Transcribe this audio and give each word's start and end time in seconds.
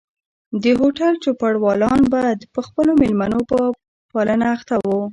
د 0.63 0.65
هوټل 0.79 1.13
چوپړوالان 1.23 2.01
به 2.11 2.21
د 2.39 2.43
خپلو 2.67 2.91
مېلمنو 3.01 3.39
په 3.51 3.57
پالنه 4.11 4.45
اخته 4.55 4.75
وو. 4.85 5.01